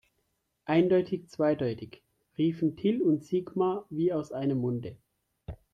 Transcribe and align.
Eindeutig 0.65 1.29
zweideutig, 1.29 2.01
riefen 2.35 2.75
Till 2.75 3.03
und 3.03 3.23
Sigmar 3.23 3.85
wie 3.91 4.11
aus 4.11 4.31
einem 4.31 4.57
Munde. 4.57 4.97